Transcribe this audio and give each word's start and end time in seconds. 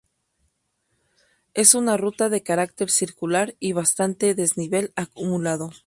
Es 1.53 1.75
una 1.75 1.95
ruta 1.95 2.29
de 2.29 2.41
carácter 2.41 2.89
circular 2.89 3.53
y 3.59 3.73
bastante 3.73 4.33
desnivel 4.33 4.91
acumulado. 4.95 5.69